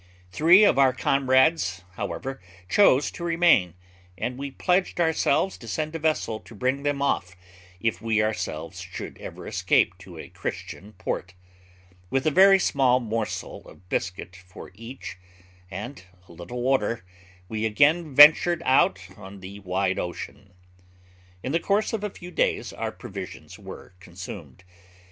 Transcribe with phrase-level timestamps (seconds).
[0.31, 3.75] Three of our comrades, however, chose to remain,
[4.17, 7.35] and we pledged ourselves to send a vessel to bring them off,
[7.79, 11.35] if we ourselves should ever escape to a Christian port.
[12.09, 15.19] With a very small morsel of biscuit for each,
[15.69, 17.05] and a little water,
[17.47, 20.53] we again ventured out on the wide ocean.
[21.43, 24.63] In the course of a few days our provisions were consumed.